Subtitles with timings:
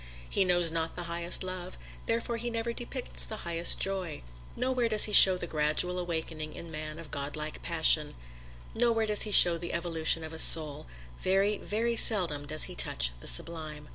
[0.27, 4.23] He knows not the highest love, therefore he never depicts the highest joy.
[4.55, 8.15] Nowhere does he show the gradual awakening in man of Godlike passion
[8.73, 10.87] nowhere does he show the evolution of a soul;
[11.19, 13.89] very, very seldom does he touch the sublime.